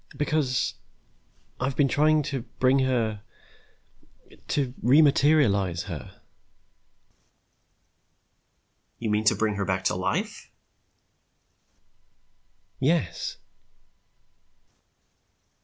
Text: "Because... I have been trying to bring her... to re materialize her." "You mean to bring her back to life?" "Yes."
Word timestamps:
"Because... 0.17 0.73
I 1.59 1.65
have 1.65 1.75
been 1.75 1.87
trying 1.87 2.23
to 2.23 2.41
bring 2.57 2.79
her... 2.79 3.21
to 4.47 4.73
re 4.81 4.99
materialize 4.99 5.83
her." 5.83 6.23
"You 8.97 9.11
mean 9.11 9.25
to 9.25 9.35
bring 9.35 9.57
her 9.57 9.65
back 9.65 9.83
to 9.83 9.95
life?" 9.95 10.49
"Yes." 12.79 13.37